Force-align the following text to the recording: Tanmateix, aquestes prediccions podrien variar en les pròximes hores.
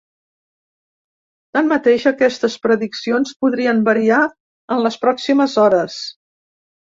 Tanmateix, 1.57 2.05
aquestes 2.11 2.55
prediccions 2.63 3.35
podrien 3.45 3.83
variar 3.91 4.21
en 4.77 4.83
les 4.87 4.97
pròximes 5.05 5.57
hores. 5.65 5.99